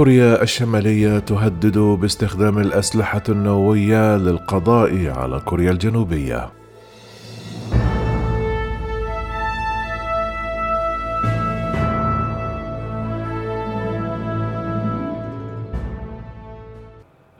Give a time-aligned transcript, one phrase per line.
[0.00, 6.50] كوريا الشمالية تهدد باستخدام الأسلحة النووية للقضاء على كوريا الجنوبية.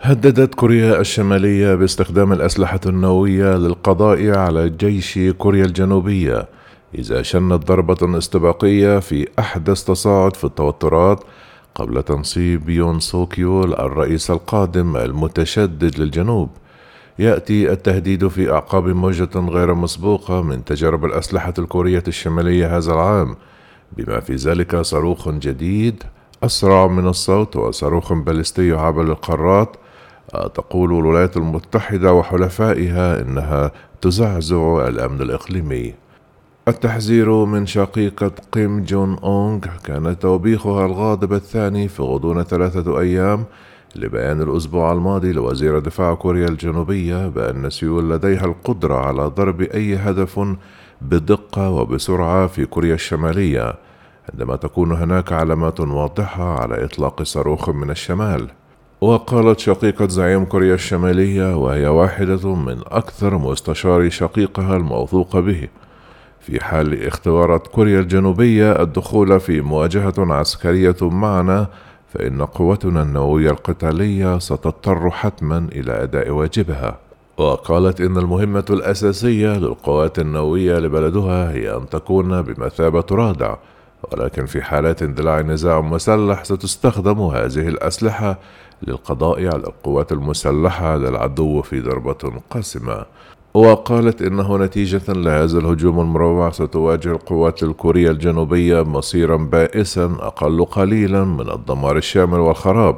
[0.01, 6.49] هددت كوريا الشمالية باستخدام الأسلحة النووية للقضاء على جيش كوريا الجنوبية
[6.95, 11.25] إذا شنت ضربة استباقية في أحدث تصاعد في التوترات
[11.75, 16.51] قبل تنصيب يون سوكيول الرئيس القادم المتشدد للجنوب.
[17.19, 23.37] يأتي التهديد في أعقاب موجة غير مسبوقة من تجارب الأسلحة الكورية الشمالية هذا العام
[23.97, 26.03] بما في ذلك صاروخ جديد
[26.43, 29.77] أسرع من الصوت وصاروخ باليستي عابر القارات.
[30.55, 35.95] تقول الولايات المتحدة وحلفائها إنها تزعزع الأمن الإقليمي.
[36.69, 43.45] التحذير من شقيقة كيم جونغ أون كان توبيخها الغاضب الثاني في غضون ثلاثة أيام
[43.97, 50.41] لبيان الأسبوع الماضي لوزير دفاع كوريا الجنوبية بأن سيول لديها القدرة على ضرب أي هدف
[51.01, 53.75] بدقة وبسرعة في كوريا الشمالية
[54.33, 58.49] عندما تكون هناك علامات واضحة على إطلاق صاروخ من الشمال.
[59.01, 65.69] وقالت شقيقة زعيم كوريا الشمالية وهي واحدة من أكثر مستشاري شقيقها الموثوق به.
[66.41, 71.67] في حال اختبارات كوريا الجنوبية الدخول في مواجهة عسكرية معنا
[72.15, 76.99] فإن قوتنا النووية القتالية ستضطر حتما إلى أداء واجبها.
[77.37, 83.57] وقالت إن المهمة الأساسية للقوات النووية لبلدها هي أن تكون بمثابة رادع.
[84.13, 88.39] ولكن في حالات اندلاع نزاع مسلح ستستخدم هذه الأسلحة
[88.83, 93.05] للقضاء على القوات المسلحة للعدو في ضربة قاسمة.
[93.55, 101.51] وقالت إنه نتيجة لهذا الهجوم المروع ستواجه القوات الكورية الجنوبية مصيرا بائسا أقل قليلا من
[101.51, 102.97] الدمار الشامل والخراب.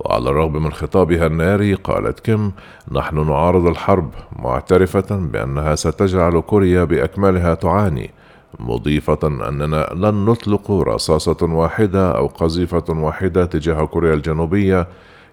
[0.00, 2.52] وعلى الرغم من خطابها الناري قالت كيم
[2.92, 8.10] نحن نعارض الحرب معترفة بأنها ستجعل كوريا بأكملها تعاني
[8.58, 14.88] مضيفة أننا لن نطلق رصاصة واحدة أو قذيفة واحدة تجاه كوريا الجنوبية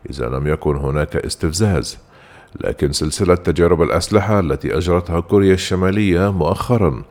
[0.09, 1.99] إذا لم يكن هناك استفزاز.
[2.61, 7.03] لكن سلسلة تجارب الأسلحة التي أجرتها كوريا الشمالية مؤخرا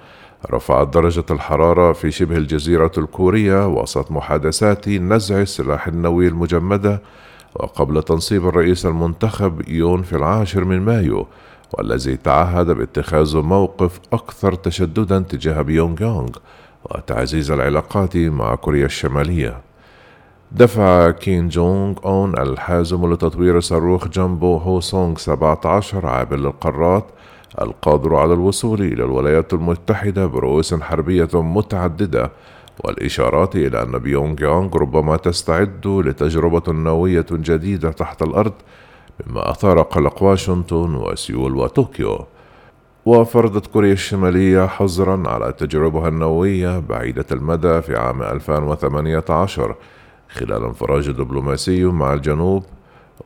[0.51, 7.03] رفعت درجة الحرارة في شبه الجزيرة الكورية وسط محادثات نزع السلاح النووي المجمدة
[7.55, 11.27] وقبل تنصيب الرئيس المنتخب يون في العاشر من مايو
[11.73, 16.31] والذي تعهد باتخاذ موقف أكثر تشددا تجاه بيونغ يونغ
[16.85, 19.61] وتعزيز العلاقات مع كوريا الشمالية.
[20.55, 27.05] دفع كين جونغ أون الحازم لتطوير صاروخ جامبو هو سونغ 17 عابر للقارات
[27.61, 32.31] القادر على الوصول إلى الولايات المتحدة برؤوس حربية متعددة
[32.85, 38.53] والإشارات إلى أن بيونغ يونغ ربما تستعد لتجربة نووية جديدة تحت الأرض
[39.27, 42.27] مما أثار قلق واشنطن وسيول وطوكيو.
[43.07, 49.75] وفرضت كوريا الشمالية حظرا على تجربها النووية بعيدة المدى في عام 2018
[50.33, 52.65] خلال انفراج دبلوماسي مع الجنوب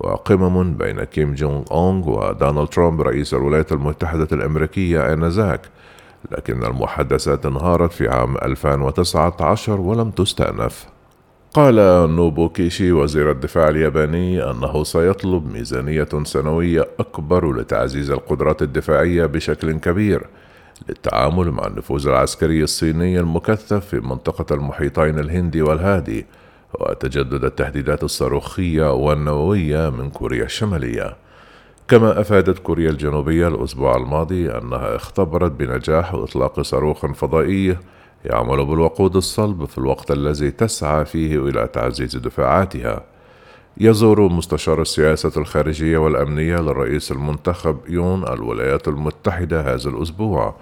[0.00, 5.60] وقمم بين كيم جونغ أونغ ودونالد ترامب رئيس الولايات المتحدة الأمريكية آنذاك.
[6.32, 10.86] لكن المحادثات انهارت في عام 2019 ولم تستأنف.
[11.54, 11.74] قال
[12.16, 20.26] نوبو كيشي وزير الدفاع الياباني أنه سيطلب ميزانية سنوية أكبر لتعزيز القدرات الدفاعية بشكل كبير
[20.88, 26.26] للتعامل مع النفوذ العسكري الصيني المكثف في منطقة المحيطين الهندي والهادي.
[26.74, 31.16] وتجدد التهديدات الصاروخية والنووية من كوريا الشمالية.
[31.88, 37.76] كما أفادت كوريا الجنوبية الأسبوع الماضي أنها اختبرت بنجاح إطلاق صاروخ فضائي
[38.24, 43.04] يعمل بالوقود الصلب في الوقت الذي تسعى فيه إلى تعزيز دفاعاتها.
[43.78, 50.54] يزور مستشار السياسة الخارجية والأمنية للرئيس المنتخب يون الولايات المتحدة هذا الأسبوع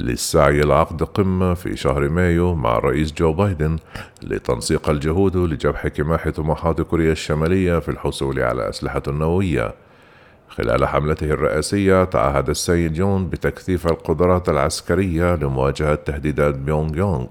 [0.00, 3.76] للسعي لعقد قمة في شهر مايو مع الرئيس جو بايدن
[4.22, 9.74] لتنسيق الجهود لجبح كماح طموحات كوريا الشمالية في الحصول على أسلحة نووية.
[10.48, 17.26] خلال حملته الرئاسية تعهد السيد جون بتكثيف القدرات العسكرية لمواجهة تهديدات بيونغ يونغ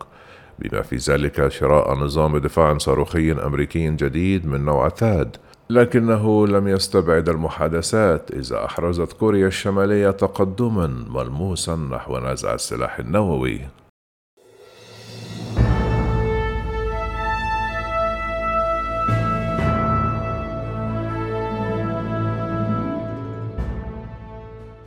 [0.60, 5.38] بما في ذلك شراء نظام دفاع صاروخي أمريكي جديد من نوع ثاد.
[5.70, 13.62] لكنه لم يستبعد المحادثات إذا أحرزت كوريا الشمالية تقدما ملموسا نحو نزع السلاح النووي.